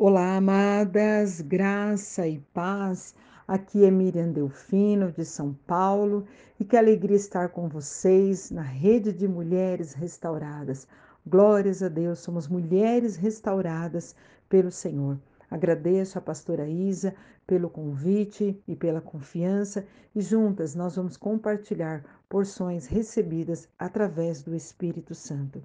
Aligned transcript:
Olá, 0.00 0.36
amadas, 0.36 1.40
graça 1.40 2.24
e 2.28 2.38
paz. 2.54 3.16
Aqui 3.48 3.84
é 3.84 3.90
Miriam 3.90 4.30
Delfino, 4.30 5.10
de 5.10 5.24
São 5.24 5.52
Paulo, 5.66 6.24
e 6.60 6.64
que 6.64 6.76
alegria 6.76 7.16
estar 7.16 7.48
com 7.48 7.68
vocês 7.68 8.48
na 8.52 8.62
rede 8.62 9.12
de 9.12 9.26
mulheres 9.26 9.94
restauradas. 9.94 10.86
Glórias 11.26 11.82
a 11.82 11.88
Deus, 11.88 12.20
somos 12.20 12.46
mulheres 12.46 13.16
restauradas 13.16 14.14
pelo 14.48 14.70
Senhor. 14.70 15.18
Agradeço 15.50 16.16
a 16.16 16.20
pastora 16.20 16.68
Isa 16.68 17.12
pelo 17.44 17.68
convite 17.68 18.62
e 18.68 18.76
pela 18.76 19.00
confiança, 19.00 19.84
e 20.14 20.20
juntas 20.20 20.76
nós 20.76 20.94
vamos 20.94 21.16
compartilhar 21.16 22.04
porções 22.28 22.86
recebidas 22.86 23.68
através 23.76 24.44
do 24.44 24.54
Espírito 24.54 25.12
Santo. 25.12 25.60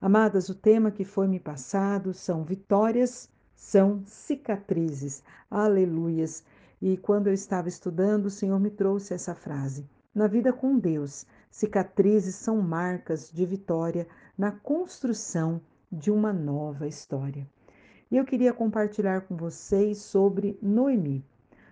Amadas, 0.00 0.48
o 0.48 0.54
tema 0.54 0.90
que 0.90 1.04
foi 1.04 1.28
me 1.28 1.38
passado 1.38 2.12
são 2.12 2.42
vitórias 2.42 3.30
são 3.56 4.02
cicatrizes. 4.06 5.24
Aleluias. 5.50 6.44
E 6.80 6.96
quando 6.98 7.26
eu 7.26 7.32
estava 7.32 7.68
estudando, 7.68 8.26
o 8.26 8.30
Senhor 8.30 8.60
me 8.60 8.70
trouxe 8.70 9.14
essa 9.14 9.34
frase. 9.34 9.88
Na 10.14 10.26
vida 10.26 10.52
com 10.52 10.78
Deus, 10.78 11.26
cicatrizes 11.50 12.34
são 12.34 12.60
marcas 12.60 13.30
de 13.32 13.44
vitória 13.46 14.06
na 14.36 14.52
construção 14.52 15.60
de 15.90 16.10
uma 16.10 16.32
nova 16.32 16.86
história. 16.86 17.48
E 18.10 18.16
eu 18.16 18.24
queria 18.24 18.52
compartilhar 18.52 19.22
com 19.22 19.34
vocês 19.36 19.98
sobre 19.98 20.58
Noemi. 20.62 21.24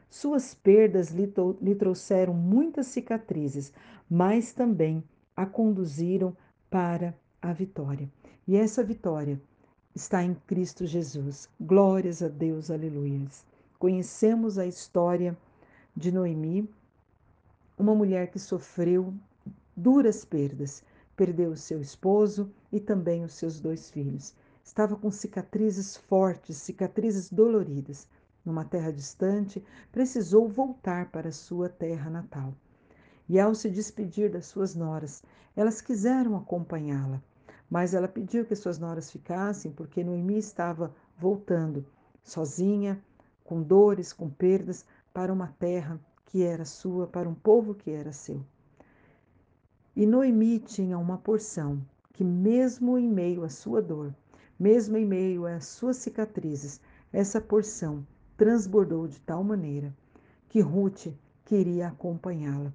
Suas 0.08 0.54
perdas 0.54 1.10
lhe, 1.10 1.32
lhe 1.60 1.74
trouxeram 1.74 2.34
muitas 2.34 2.86
cicatrizes, 2.86 3.72
mas 4.08 4.52
também 4.52 5.04
a 5.36 5.44
conduziram 5.44 6.36
para 6.70 7.14
a 7.40 7.52
vitória. 7.52 8.10
E 8.46 8.56
essa 8.56 8.82
vitória 8.82 9.40
está 9.94 10.24
em 10.24 10.34
Cristo 10.34 10.84
Jesus. 10.84 11.48
Glórias 11.60 12.20
a 12.20 12.28
Deus, 12.28 12.68
aleluias. 12.68 13.46
Conhecemos 13.78 14.58
a 14.58 14.66
história 14.66 15.36
de 15.96 16.10
Noemi, 16.10 16.68
uma 17.78 17.94
mulher 17.94 18.30
que 18.30 18.38
sofreu 18.40 19.14
duras 19.76 20.24
perdas. 20.24 20.82
Perdeu 21.16 21.52
o 21.52 21.56
seu 21.56 21.80
esposo 21.80 22.50
e 22.72 22.80
também 22.80 23.22
os 23.22 23.34
seus 23.34 23.60
dois 23.60 23.88
filhos. 23.88 24.34
Estava 24.64 24.96
com 24.96 25.12
cicatrizes 25.12 25.96
fortes, 25.96 26.56
cicatrizes 26.56 27.30
doloridas. 27.30 28.08
Numa 28.44 28.64
terra 28.64 28.92
distante, 28.92 29.62
precisou 29.92 30.48
voltar 30.48 31.10
para 31.12 31.30
sua 31.30 31.68
terra 31.68 32.10
natal. 32.10 32.52
E 33.28 33.38
ao 33.38 33.54
se 33.54 33.70
despedir 33.70 34.28
das 34.28 34.46
suas 34.46 34.74
noras, 34.74 35.22
elas 35.54 35.80
quiseram 35.80 36.36
acompanhá-la, 36.36 37.22
mas 37.70 37.94
ela 37.94 38.08
pediu 38.08 38.44
que 38.44 38.54
suas 38.54 38.78
noras 38.78 39.10
ficassem 39.10 39.72
porque 39.72 40.04
Noemi 40.04 40.38
estava 40.38 40.94
voltando, 41.16 41.84
sozinha, 42.22 43.02
com 43.42 43.62
dores, 43.62 44.12
com 44.12 44.28
perdas, 44.28 44.84
para 45.12 45.32
uma 45.32 45.48
terra 45.58 46.00
que 46.26 46.42
era 46.42 46.64
sua, 46.64 47.06
para 47.06 47.28
um 47.28 47.34
povo 47.34 47.74
que 47.74 47.90
era 47.90 48.12
seu. 48.12 48.44
E 49.94 50.06
Noemi 50.06 50.58
tinha 50.58 50.98
uma 50.98 51.18
porção 51.18 51.80
que, 52.12 52.24
mesmo 52.24 52.98
em 52.98 53.08
meio 53.08 53.44
à 53.44 53.48
sua 53.48 53.80
dor, 53.80 54.14
mesmo 54.58 54.96
em 54.96 55.04
meio 55.04 55.46
às 55.46 55.66
suas 55.66 55.98
cicatrizes, 55.98 56.80
essa 57.12 57.40
porção 57.40 58.04
transbordou 58.36 59.06
de 59.06 59.20
tal 59.20 59.44
maneira 59.44 59.94
que 60.48 60.60
Ruth 60.60 61.08
queria 61.44 61.88
acompanhá-la. 61.88 62.72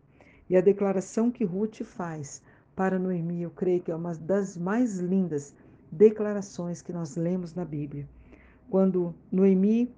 E 0.50 0.56
a 0.56 0.62
declaração 0.62 1.30
que 1.30 1.44
Ruth 1.44 1.84
faz 1.84 2.42
para 2.80 2.98
Noemi, 2.98 3.42
eu 3.42 3.52
creio 3.52 3.82
que 3.82 3.92
é 3.92 3.96
uma 3.96 4.14
das 4.14 4.56
mais 4.56 5.00
lindas 5.00 5.54
declarações 5.92 6.82
que 6.82 6.94
nós 6.94 7.18
lemos 7.18 7.54
na 7.54 7.66
Bíblia. 7.66 8.08
Quando 8.70 9.14
Noemi 9.30 9.94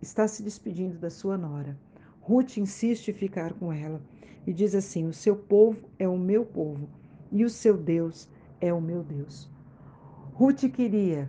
está 0.00 0.28
se 0.28 0.40
despedindo 0.40 1.00
da 1.00 1.10
sua 1.10 1.36
nora, 1.36 1.76
Ruth 2.20 2.58
insiste 2.58 3.08
em 3.08 3.12
ficar 3.12 3.54
com 3.54 3.72
ela 3.72 4.00
e 4.46 4.52
diz 4.52 4.72
assim: 4.72 5.08
O 5.08 5.12
seu 5.12 5.34
povo 5.34 5.90
é 5.98 6.06
o 6.06 6.16
meu 6.16 6.46
povo 6.46 6.88
e 7.32 7.44
o 7.44 7.50
seu 7.50 7.76
Deus 7.76 8.28
é 8.60 8.72
o 8.72 8.80
meu 8.80 9.02
Deus. 9.02 9.50
Ruth 10.34 10.70
queria 10.72 11.28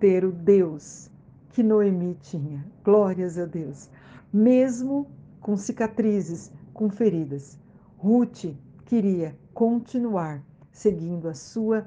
ter 0.00 0.24
o 0.24 0.32
Deus 0.32 1.08
que 1.50 1.62
Noemi 1.62 2.18
tinha. 2.20 2.66
Glórias 2.82 3.38
a 3.38 3.44
Deus. 3.44 3.88
Mesmo 4.32 5.06
com 5.40 5.56
cicatrizes, 5.56 6.52
com 6.72 6.90
feridas. 6.90 7.56
Ruth 7.96 8.56
queria 8.86 9.38
continuar 9.54 10.44
seguindo 10.72 11.28
a 11.28 11.34
sua 11.34 11.86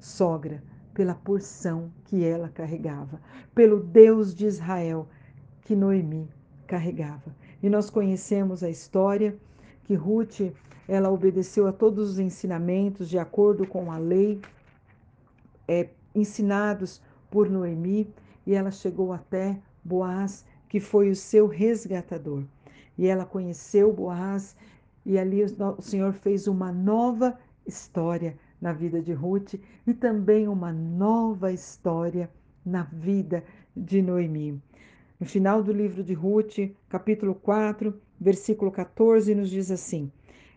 sogra 0.00 0.62
pela 0.94 1.14
porção 1.14 1.92
que 2.06 2.24
ela 2.24 2.48
carregava, 2.48 3.20
pelo 3.54 3.78
Deus 3.78 4.34
de 4.34 4.46
Israel 4.46 5.06
que 5.60 5.76
Noemi 5.76 6.28
carregava. 6.66 7.36
E 7.62 7.68
nós 7.68 7.90
conhecemos 7.90 8.62
a 8.62 8.70
história 8.70 9.36
que 9.84 9.94
Ruth, 9.94 10.40
ela 10.88 11.10
obedeceu 11.10 11.66
a 11.66 11.72
todos 11.72 12.12
os 12.12 12.18
ensinamentos 12.18 13.08
de 13.08 13.18
acordo 13.18 13.66
com 13.66 13.92
a 13.92 13.98
lei 13.98 14.40
é, 15.68 15.90
ensinados 16.14 17.02
por 17.30 17.50
Noemi 17.50 18.12
e 18.46 18.54
ela 18.54 18.70
chegou 18.70 19.12
até 19.12 19.58
Boaz, 19.84 20.44
que 20.68 20.80
foi 20.80 21.10
o 21.10 21.16
seu 21.16 21.46
resgatador. 21.46 22.42
E 22.96 23.06
ela 23.06 23.26
conheceu 23.26 23.92
Boaz 23.92 24.56
e 25.08 25.18
ali 25.18 25.42
o 25.42 25.80
Senhor 25.80 26.12
fez 26.12 26.46
uma 26.46 26.70
nova 26.70 27.38
história 27.66 28.36
na 28.60 28.74
vida 28.74 29.00
de 29.00 29.14
Ruth 29.14 29.54
e 29.86 29.94
também 29.94 30.46
uma 30.46 30.70
nova 30.70 31.50
história 31.50 32.30
na 32.62 32.82
vida 32.82 33.42
de 33.74 34.02
Noemi. 34.02 34.60
No 35.18 35.24
final 35.24 35.62
do 35.62 35.72
livro 35.72 36.04
de 36.04 36.12
Ruth, 36.12 36.58
capítulo 36.90 37.34
4, 37.34 37.98
versículo 38.20 38.70
14, 38.70 39.34
nos 39.34 39.48
diz 39.48 39.70
assim: 39.70 40.12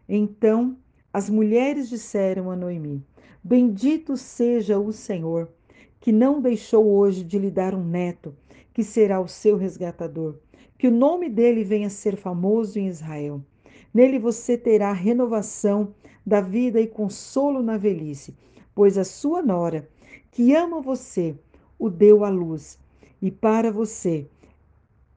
Então 0.08 0.76
as 1.14 1.30
mulheres 1.30 1.88
disseram 1.88 2.52
a 2.52 2.56
Noemi: 2.56 3.02
Bendito 3.42 4.18
seja 4.18 4.78
o 4.78 4.92
Senhor, 4.92 5.48
que 6.02 6.12
não 6.12 6.42
deixou 6.42 6.86
hoje 6.86 7.24
de 7.24 7.40
lhe 7.40 7.50
dar 7.50 7.74
um 7.74 7.86
neto, 7.86 8.36
que 8.74 8.84
será 8.84 9.22
o 9.22 9.30
seu 9.30 9.56
resgatador, 9.56 10.36
que 10.78 10.90
o 10.90 10.92
nome 10.92 11.30
dele 11.30 11.64
venha 11.64 11.88
a 11.88 11.90
ser 11.90 12.18
famoso 12.18 12.78
em 12.78 12.90
Israel. 12.90 13.42
Nele 13.94 14.20
você 14.20 14.58
terá 14.58 14.92
renovação 14.94 15.94
da 16.26 16.40
vida 16.40 16.80
e 16.80 16.88
consolo 16.88 17.62
na 17.62 17.78
velhice, 17.78 18.36
pois 18.74 18.98
a 18.98 19.04
sua 19.04 19.42
nora, 19.42 19.88
que 20.32 20.56
ama 20.56 20.82
você, 20.82 21.36
o 21.78 21.90
deu 21.90 22.24
à 22.24 22.30
luz, 22.30 22.80
e 23.22 23.30
para 23.30 23.72
você 23.72 24.28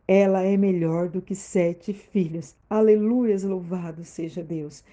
ela 0.06 0.42
é 0.42 0.56
melhor 0.56 1.08
do 1.08 1.22
que 1.22 1.34
sete 1.34 1.92
filhos. 1.92 2.54
Aleluias, 2.68 3.42
louvado 3.42 4.04
seja 4.04 4.42
Deus. 4.42 4.84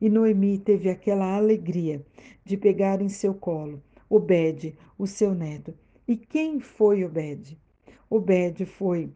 E 0.00 0.08
Noemi 0.08 0.58
teve 0.58 0.88
aquela 0.88 1.36
alegria 1.36 2.04
de 2.44 2.56
pegar 2.56 3.02
em 3.02 3.08
seu 3.08 3.34
colo 3.34 3.82
Obed, 4.08 4.74
o 4.98 5.06
seu 5.06 5.34
neto. 5.34 5.74
E 6.06 6.16
quem 6.16 6.60
foi 6.60 7.04
Obed? 7.04 7.58
Obed 8.08 8.64
foi 8.64 9.10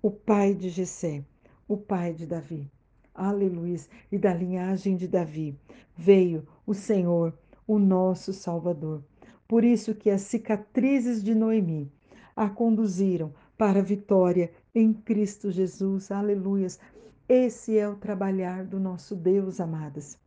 o 0.00 0.10
pai 0.10 0.54
de 0.54 0.68
Jessé, 0.68 1.24
o 1.66 1.76
pai 1.76 2.12
de 2.12 2.26
Davi. 2.26 2.70
Aleluia. 3.14 3.78
E 4.10 4.18
da 4.18 4.34
linhagem 4.34 4.96
de 4.96 5.06
Davi 5.06 5.56
veio 5.96 6.46
o 6.66 6.74
Senhor, 6.74 7.32
o 7.66 7.78
nosso 7.78 8.32
Salvador. 8.32 9.02
Por 9.46 9.62
isso 9.62 9.94
que 9.94 10.10
as 10.10 10.22
cicatrizes 10.22 11.22
de 11.22 11.34
Noemi 11.34 11.92
a 12.34 12.48
conduziram 12.48 13.32
para 13.56 13.78
a 13.78 13.82
vitória 13.82 14.50
em 14.74 14.92
Cristo 14.92 15.50
Jesus. 15.50 16.10
Aleluias. 16.10 16.80
Esse 17.28 17.78
é 17.78 17.88
o 17.88 17.94
trabalhar 17.94 18.64
do 18.64 18.80
nosso 18.80 19.14
Deus, 19.14 19.60
amadas. 19.60 20.18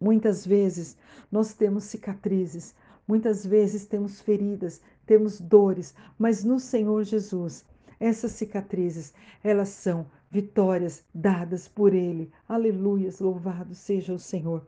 Muitas 0.00 0.46
vezes 0.46 0.96
nós 1.30 1.54
temos 1.54 1.84
cicatrizes, 1.84 2.74
muitas 3.06 3.46
vezes 3.46 3.86
temos 3.86 4.20
feridas, 4.20 4.80
temos 5.06 5.40
dores, 5.40 5.94
mas 6.18 6.42
no 6.42 6.58
Senhor 6.58 7.04
Jesus, 7.04 7.64
essas 8.00 8.32
cicatrizes, 8.32 9.14
elas 9.42 9.68
são 9.68 10.06
vitórias 10.34 11.04
dadas 11.14 11.68
por 11.68 11.94
Ele. 11.94 12.28
Aleluias, 12.48 13.20
louvado 13.20 13.72
seja 13.72 14.12
o 14.12 14.18
Senhor. 14.18 14.66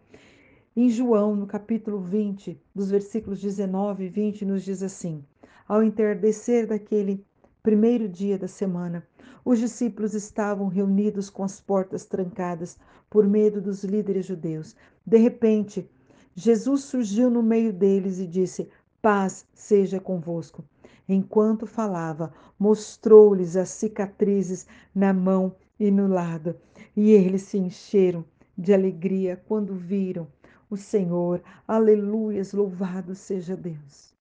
Em 0.76 0.88
João, 0.88 1.34
no 1.34 1.44
capítulo 1.44 1.98
20, 1.98 2.56
dos 2.72 2.88
versículos 2.88 3.40
19 3.40 4.04
e 4.04 4.08
20, 4.08 4.44
nos 4.44 4.62
diz 4.62 4.80
assim: 4.80 5.24
Ao 5.66 5.82
entardecer 5.82 6.68
daquele 6.68 7.26
primeiro 7.64 8.08
dia 8.08 8.38
da 8.38 8.46
semana, 8.46 9.04
os 9.44 9.58
discípulos 9.58 10.14
estavam 10.14 10.68
reunidos 10.68 11.28
com 11.28 11.42
as 11.42 11.60
portas 11.60 12.06
trancadas 12.06 12.78
por 13.10 13.26
medo 13.26 13.60
dos 13.60 13.82
líderes 13.82 14.24
judeus. 14.24 14.76
De 15.04 15.16
repente, 15.18 15.90
Jesus 16.32 16.84
surgiu 16.84 17.28
no 17.28 17.42
meio 17.42 17.72
deles 17.72 18.20
e 18.20 18.26
disse: 18.28 18.68
Paz 19.02 19.44
seja 19.52 19.98
convosco. 19.98 20.64
Enquanto 21.08 21.66
falava, 21.66 22.32
mostrou-lhes 22.58 23.56
as 23.56 23.68
cicatrizes 23.68 24.66
na 24.94 25.12
mão 25.12 25.54
e 25.78 25.90
no 25.90 26.06
lado, 26.08 26.56
e 26.96 27.10
eles 27.12 27.42
se 27.42 27.58
encheram 27.58 28.24
de 28.56 28.72
alegria 28.72 29.40
quando 29.46 29.74
viram 29.74 30.26
o 30.68 30.76
Senhor. 30.76 31.42
Aleluias, 31.68 32.52
louvado 32.52 33.14
seja 33.14 33.56
Deus. 33.56 34.14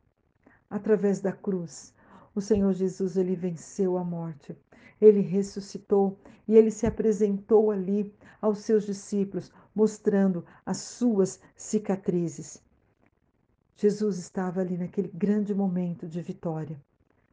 Através 0.70 1.22
da 1.22 1.32
cruz, 1.32 1.94
O 2.36 2.42
Senhor 2.42 2.74
Jesus, 2.74 3.16
ele 3.16 3.34
venceu 3.34 3.98
a 3.98 4.04
morte. 4.04 4.56
Ele 5.00 5.22
ressuscitou 5.22 6.18
e 6.46 6.56
ele 6.56 6.70
se 6.70 6.86
apresentou 6.86 7.72
ali 7.72 8.14
aos 8.42 8.60
seus 8.60 8.86
discípulos, 8.86 9.52
mostrando 9.74 10.46
as 10.66 10.78
suas 10.80 11.40
cicatrizes. 11.56 12.62
Jesus 13.78 14.18
estava 14.18 14.62
ali 14.62 14.78
naquele 14.78 15.10
grande 15.10 15.54
momento 15.54 16.08
de 16.08 16.22
vitória, 16.22 16.82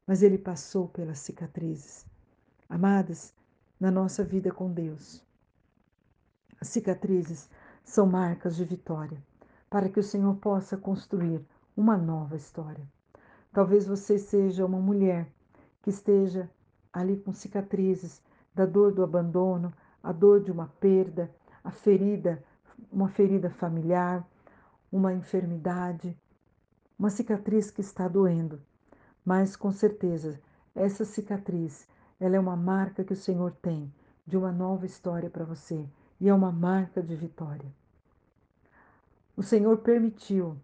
mas 0.04 0.24
ele 0.24 0.36
passou 0.36 0.88
pelas 0.88 1.20
cicatrizes. 1.20 2.04
Amadas, 2.68 3.32
na 3.78 3.92
nossa 3.92 4.24
vida 4.24 4.50
com 4.50 4.72
Deus, 4.72 5.24
as 6.60 6.66
cicatrizes 6.66 7.48
são 7.84 8.06
marcas 8.06 8.56
de 8.56 8.64
vitória, 8.64 9.22
para 9.70 9.88
que 9.88 10.00
o 10.00 10.02
Senhor 10.02 10.34
possa 10.34 10.76
construir 10.76 11.40
uma 11.76 11.96
nova 11.96 12.34
história. 12.34 12.84
Talvez 13.52 13.86
você 13.86 14.18
seja 14.18 14.66
uma 14.66 14.80
mulher 14.80 15.28
que 15.80 15.90
esteja 15.90 16.50
ali 16.92 17.18
com 17.18 17.32
cicatrizes 17.32 18.20
da 18.52 18.66
dor 18.66 18.92
do 18.92 19.04
abandono, 19.04 19.72
a 20.02 20.10
dor 20.10 20.42
de 20.42 20.50
uma 20.50 20.66
perda, 20.80 21.30
a 21.62 21.70
ferida, 21.70 22.42
uma 22.90 23.08
ferida 23.08 23.48
familiar, 23.48 24.26
uma 24.90 25.14
enfermidade, 25.14 26.16
uma 26.98 27.10
cicatriz 27.10 27.70
que 27.70 27.80
está 27.80 28.08
doendo. 28.08 28.60
Mas 29.24 29.56
com 29.56 29.70
certeza, 29.70 30.40
essa 30.74 31.04
cicatriz, 31.04 31.86
ela 32.18 32.36
é 32.36 32.40
uma 32.40 32.56
marca 32.56 33.04
que 33.04 33.12
o 33.12 33.16
Senhor 33.16 33.52
tem 33.62 33.92
de 34.26 34.36
uma 34.36 34.52
nova 34.52 34.86
história 34.86 35.28
para 35.28 35.44
você 35.44 35.84
e 36.20 36.28
é 36.28 36.34
uma 36.34 36.52
marca 36.52 37.02
de 37.02 37.14
vitória. 37.16 37.72
O 39.36 39.42
Senhor 39.42 39.78
permitiu 39.78 40.56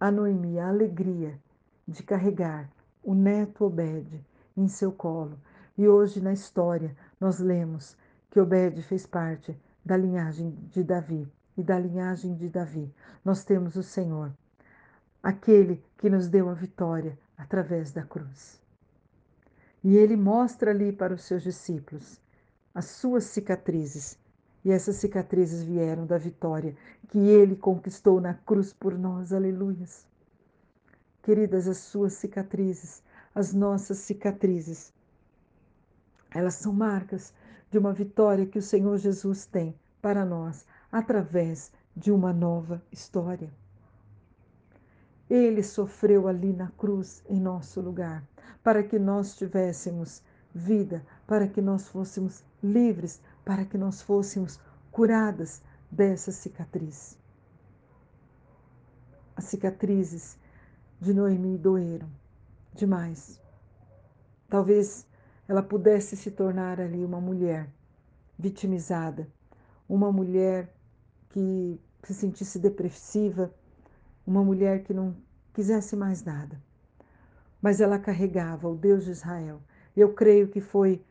a 0.00 0.10
Noemi 0.10 0.58
a 0.58 0.68
alegria 0.68 1.38
de 1.86 2.02
carregar 2.02 2.68
o 3.02 3.14
neto 3.14 3.64
Obed 3.64 4.24
em 4.56 4.66
seu 4.66 4.90
colo. 4.90 5.38
E 5.76 5.86
hoje 5.86 6.20
na 6.20 6.32
história 6.32 6.96
nós 7.20 7.38
lemos 7.38 7.96
que 8.30 8.40
Obed 8.40 8.82
fez 8.82 9.06
parte 9.06 9.56
da 9.84 9.96
linhagem 9.96 10.50
de 10.70 10.82
Davi. 10.82 11.30
E 11.56 11.62
da 11.62 11.78
linhagem 11.78 12.34
de 12.34 12.48
Davi 12.48 12.92
nós 13.24 13.44
temos 13.44 13.76
o 13.76 13.82
Senhor, 13.82 14.32
aquele 15.24 15.82
que 15.96 16.10
nos 16.10 16.28
deu 16.28 16.50
a 16.50 16.54
vitória 16.54 17.18
através 17.34 17.90
da 17.90 18.02
cruz. 18.02 18.60
E 19.82 19.96
ele 19.96 20.16
mostra 20.16 20.70
ali 20.70 20.92
para 20.92 21.14
os 21.14 21.24
seus 21.24 21.42
discípulos 21.42 22.20
as 22.74 22.84
suas 22.86 23.24
cicatrizes. 23.24 24.18
E 24.62 24.70
essas 24.70 24.96
cicatrizes 24.96 25.62
vieram 25.62 26.06
da 26.06 26.18
vitória 26.18 26.76
que 27.08 27.18
ele 27.18 27.56
conquistou 27.56 28.20
na 28.20 28.34
cruz 28.34 28.72
por 28.72 28.98
nós. 28.98 29.32
Aleluias. 29.32 30.06
Queridas, 31.22 31.66
as 31.68 31.78
suas 31.78 32.12
cicatrizes, 32.14 33.02
as 33.34 33.54
nossas 33.54 33.98
cicatrizes, 33.98 34.92
elas 36.30 36.54
são 36.54 36.72
marcas 36.72 37.32
de 37.70 37.78
uma 37.78 37.94
vitória 37.94 38.44
que 38.44 38.58
o 38.58 38.62
Senhor 38.62 38.98
Jesus 38.98 39.46
tem 39.46 39.74
para 40.02 40.24
nós 40.24 40.66
através 40.92 41.72
de 41.96 42.10
uma 42.12 42.32
nova 42.32 42.82
história. 42.92 43.50
Ele 45.28 45.62
sofreu 45.62 46.28
ali 46.28 46.52
na 46.52 46.68
cruz 46.72 47.22
em 47.28 47.40
nosso 47.40 47.80
lugar, 47.80 48.22
para 48.62 48.82
que 48.82 48.98
nós 48.98 49.36
tivéssemos 49.36 50.22
vida, 50.54 51.04
para 51.26 51.48
que 51.48 51.60
nós 51.60 51.88
fôssemos 51.88 52.44
livres, 52.62 53.20
para 53.44 53.64
que 53.64 53.76
nós 53.76 54.02
fôssemos 54.02 54.60
curadas 54.90 55.62
dessa 55.90 56.30
cicatriz. 56.30 57.18
As 59.36 59.44
cicatrizes 59.44 60.38
de 61.00 61.12
Noemi 61.12 61.58
doeram 61.58 62.08
demais. 62.74 63.40
Talvez 64.48 65.06
ela 65.48 65.62
pudesse 65.62 66.16
se 66.16 66.30
tornar 66.30 66.80
ali 66.80 67.04
uma 67.04 67.20
mulher 67.20 67.68
vitimizada, 68.38 69.28
uma 69.88 70.12
mulher 70.12 70.72
que 71.30 71.80
se 72.04 72.14
sentisse 72.14 72.58
depressiva, 72.58 73.52
uma 74.26 74.42
mulher 74.42 74.82
que 74.82 74.94
não 74.94 75.16
quisesse 75.52 75.96
mais 75.96 76.22
nada. 76.24 76.60
Mas 77.60 77.80
ela 77.80 77.98
carregava 77.98 78.68
o 78.68 78.76
Deus 78.76 79.04
de 79.04 79.10
Israel. 79.10 79.60
Eu 79.96 80.12
creio 80.12 80.48
que 80.48 80.60
foi 80.60 81.02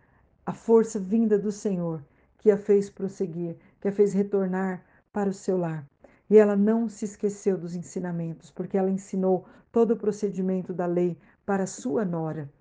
a 0.46 0.54
força 0.54 1.00
vinda 1.00 1.38
do 1.38 1.52
Senhor 1.52 2.04
que 2.44 2.52
a 2.52 2.58
fez 2.58 2.90
prosseguir, 2.90 3.56
que 3.80 3.88
a 3.88 3.92
fez 3.92 4.14
retornar 4.14 4.84
para 5.14 5.30
o 5.30 5.34
seu 5.34 5.58
lar. 5.58 5.88
E 6.30 6.38
ela 6.38 6.58
não 6.58 6.90
se 6.90 7.06
esqueceu 7.06 7.58
dos 7.58 7.74
ensinamentos, 7.74 8.52
porque 8.52 8.78
ela 8.78 8.90
ensinou 8.90 9.46
todo 9.72 9.92
o 9.92 9.98
procedimento 9.98 10.74
da 10.74 10.86
lei 10.86 11.18
para 11.46 11.66
sua 11.66 12.04
nora, 12.04 12.52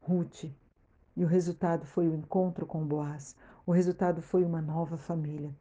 Ruth. 0.00 0.44
E 1.16 1.24
o 1.24 1.26
resultado 1.26 1.86
foi 1.86 2.08
o 2.08 2.14
encontro 2.14 2.66
com 2.66 2.84
Boaz. 2.84 3.36
O 3.66 3.70
resultado 3.70 4.22
foi 4.22 4.44
uma 4.44 4.60
nova 4.60 4.96
família. 4.96 5.54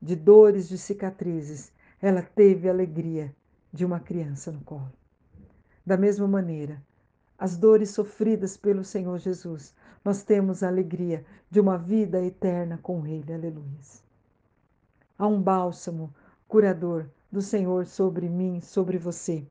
De 0.00 0.16
dores, 0.16 0.68
de 0.68 0.76
cicatrizes, 0.76 1.72
ela 2.02 2.20
teve 2.20 2.68
a 2.68 2.72
alegria 2.72 3.32
de 3.72 3.84
uma 3.84 4.00
criança 4.00 4.50
no 4.50 4.60
colo. 4.62 4.92
Da 5.86 5.96
mesma 5.96 6.26
maneira, 6.26 6.82
as 7.38 7.56
dores 7.56 7.90
sofridas 7.90 8.56
pelo 8.56 8.82
Senhor 8.84 9.18
Jesus, 9.18 9.72
nós 10.04 10.24
temos 10.24 10.62
a 10.62 10.68
alegria 10.68 11.24
de 11.48 11.60
uma 11.60 11.78
vida 11.78 12.20
eterna 12.20 12.78
com 12.82 13.06
Ele. 13.06 13.32
Aleluia. 13.32 13.78
Há 15.16 15.28
um 15.28 15.40
bálsamo 15.40 16.12
curador 16.48 17.08
do 17.30 17.40
Senhor 17.40 17.86
sobre 17.86 18.28
mim, 18.28 18.60
sobre 18.60 18.98
você. 18.98 19.46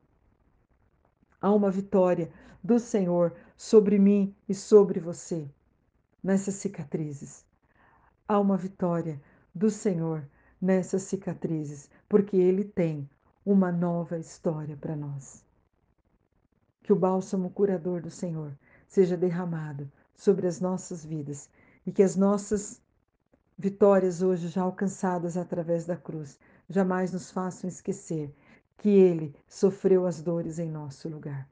Há 1.40 1.50
uma 1.52 1.70
vitória 1.70 2.30
do 2.62 2.78
Senhor 2.78 3.34
sobre 3.56 3.98
mim 3.98 4.34
e 4.46 4.54
sobre 4.54 5.00
você 5.00 5.48
nessas 6.22 6.56
cicatrizes. 6.56 7.44
Há 8.28 8.38
uma 8.38 8.56
vitória 8.56 9.20
do 9.54 9.70
Senhor 9.70 10.24
nessas 10.62 11.02
cicatrizes, 11.02 11.90
porque 12.08 12.36
Ele 12.36 12.62
tem 12.62 13.10
uma 13.44 13.72
nova 13.72 14.16
história 14.16 14.76
para 14.76 14.94
nós. 14.94 15.44
Que 16.84 16.92
o 16.92 16.96
bálsamo 16.96 17.50
curador 17.50 18.00
do 18.00 18.10
Senhor 18.10 18.56
seja 18.86 19.16
derramado 19.16 19.90
sobre 20.14 20.46
as 20.46 20.60
nossas 20.60 21.04
vidas 21.04 21.50
e 21.84 21.90
que 21.90 22.02
as 22.02 22.14
nossas 22.14 22.80
vitórias 23.58 24.22
hoje 24.22 24.46
já 24.46 24.62
alcançadas 24.62 25.36
através 25.36 25.84
da 25.84 25.96
cruz 25.96 26.38
jamais 26.68 27.12
nos 27.12 27.30
façam 27.30 27.68
esquecer 27.68 28.32
que 28.78 28.88
Ele 28.88 29.34
sofreu 29.48 30.06
as 30.06 30.22
dores 30.22 30.58
em 30.58 30.70
nosso 30.70 31.08
lugar. 31.08 31.48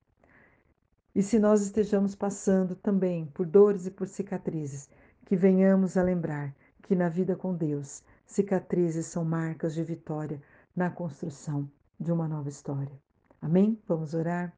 E 1.14 1.22
se 1.22 1.38
nós 1.38 1.62
estejamos 1.62 2.14
passando 2.14 2.76
também 2.76 3.26
por 3.26 3.44
dores 3.44 3.86
e 3.86 3.90
por 3.90 4.06
cicatrizes, 4.06 4.88
que 5.24 5.36
venhamos 5.36 5.96
a 5.96 6.02
lembrar 6.02 6.54
que 6.82 6.94
na 6.94 7.08
vida 7.08 7.34
com 7.36 7.54
Deus, 7.54 8.02
cicatrizes 8.30 9.06
são 9.06 9.24
marcas 9.24 9.74
de 9.74 9.82
vitória 9.82 10.40
na 10.74 10.88
construção 10.88 11.68
de 11.98 12.12
uma 12.12 12.28
nova 12.28 12.48
história. 12.48 12.96
Amém? 13.42 13.76
Vamos 13.88 14.14
orar? 14.14 14.56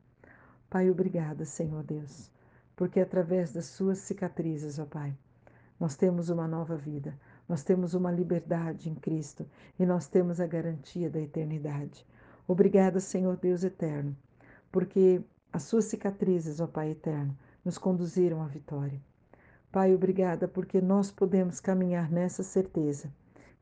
Pai, 0.68 0.90
obrigada, 0.90 1.46
Senhor 1.46 1.82
Deus, 1.82 2.30
porque 2.76 3.00
através 3.00 3.50
das 3.50 3.64
suas 3.64 3.96
cicatrizes, 3.96 4.78
ó 4.78 4.84
Pai, 4.84 5.16
nós 5.80 5.96
temos 5.96 6.28
uma 6.28 6.46
nova 6.46 6.76
vida, 6.76 7.18
nós 7.48 7.64
temos 7.64 7.94
uma 7.94 8.12
liberdade 8.12 8.90
em 8.90 8.94
Cristo 8.94 9.48
e 9.78 9.86
nós 9.86 10.06
temos 10.06 10.38
a 10.38 10.46
garantia 10.46 11.08
da 11.08 11.20
eternidade. 11.20 12.06
Obrigada, 12.46 13.00
Senhor 13.00 13.38
Deus 13.38 13.64
eterno, 13.64 14.14
porque 14.70 15.24
as 15.50 15.62
suas 15.62 15.86
cicatrizes, 15.86 16.60
ó 16.60 16.66
Pai 16.66 16.90
eterno, 16.90 17.34
nos 17.64 17.78
conduziram 17.78 18.42
à 18.42 18.46
vitória. 18.46 19.00
Pai, 19.72 19.94
obrigada 19.94 20.46
porque 20.46 20.78
nós 20.78 21.10
podemos 21.10 21.58
caminhar 21.58 22.10
nessa 22.12 22.42
certeza 22.42 23.10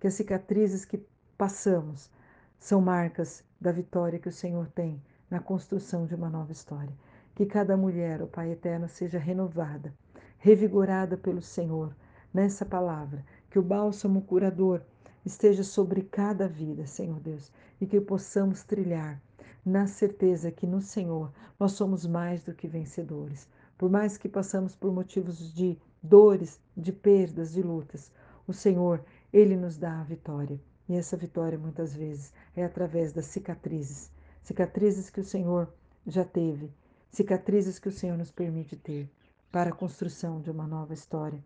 que 0.00 0.06
as 0.06 0.14
cicatrizes 0.14 0.86
que 0.86 1.06
passamos 1.36 2.10
são 2.58 2.80
marcas 2.80 3.44
da 3.60 3.70
vitória 3.70 4.18
que 4.18 4.28
o 4.28 4.32
Senhor 4.32 4.66
tem 4.68 5.00
na 5.30 5.38
construção 5.38 6.06
de 6.06 6.14
uma 6.14 6.30
nova 6.30 6.52
história. 6.52 6.92
Que 7.34 7.44
cada 7.44 7.76
mulher, 7.76 8.22
ó 8.22 8.26
Pai 8.26 8.50
eterno, 8.50 8.88
seja 8.88 9.18
renovada, 9.18 9.94
revigorada 10.38 11.16
pelo 11.18 11.42
Senhor 11.42 11.94
nessa 12.32 12.64
palavra, 12.64 13.24
que 13.50 13.58
o 13.58 13.62
bálsamo 13.62 14.22
curador 14.22 14.82
esteja 15.24 15.62
sobre 15.62 16.02
cada 16.02 16.48
vida, 16.48 16.86
Senhor 16.86 17.20
Deus, 17.20 17.52
e 17.78 17.86
que 17.86 18.00
possamos 18.00 18.62
trilhar 18.62 19.20
na 19.64 19.86
certeza 19.86 20.50
que 20.50 20.66
no 20.66 20.80
Senhor 20.80 21.30
nós 21.58 21.72
somos 21.72 22.06
mais 22.06 22.42
do 22.42 22.54
que 22.54 22.66
vencedores. 22.66 23.46
Por 23.76 23.90
mais 23.90 24.16
que 24.16 24.28
passamos 24.28 24.74
por 24.74 24.92
motivos 24.92 25.52
de 25.54 25.78
dores, 26.02 26.58
de 26.74 26.92
perdas, 26.92 27.52
de 27.52 27.62
lutas, 27.62 28.10
o 28.46 28.52
Senhor, 28.52 29.04
Ele 29.32 29.56
nos 29.56 29.76
dá 29.76 30.00
a 30.00 30.04
vitória. 30.04 30.60
E 30.88 30.94
essa 30.94 31.16
vitória 31.16 31.58
muitas 31.58 31.94
vezes 31.94 32.32
é 32.56 32.64
através 32.64 33.12
das 33.12 33.26
cicatrizes. 33.26 34.10
Cicatrizes 34.42 35.10
que 35.10 35.20
o 35.20 35.24
Senhor 35.24 35.72
já 36.06 36.24
teve, 36.24 36.72
cicatrizes 37.10 37.78
que 37.78 37.88
o 37.88 37.92
Senhor 37.92 38.16
nos 38.16 38.30
permite 38.30 38.76
ter 38.76 39.10
para 39.52 39.70
a 39.70 39.74
construção 39.74 40.40
de 40.40 40.50
uma 40.50 40.66
nova 40.66 40.94
história 40.94 41.40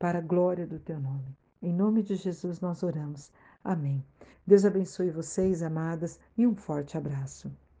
para 0.00 0.18
a 0.18 0.22
glória 0.22 0.66
do 0.66 0.78
teu 0.78 0.98
nome. 0.98 1.36
Em 1.60 1.74
nome 1.74 2.02
de 2.02 2.16
Jesus 2.16 2.58
nós 2.58 2.82
oramos. 2.82 3.30
Amém. 3.62 4.02
Deus 4.46 4.64
abençoe 4.64 5.10
vocês, 5.10 5.62
amadas, 5.62 6.18
e 6.38 6.46
um 6.46 6.56
forte 6.56 6.96
abraço. 6.96 7.52